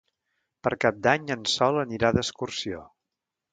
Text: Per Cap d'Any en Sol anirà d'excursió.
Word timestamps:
Per 0.67 0.71
Cap 0.85 0.97
d'Any 1.09 1.29
en 1.35 1.45
Sol 1.53 1.79
anirà 1.83 2.13
d'excursió. 2.19 2.83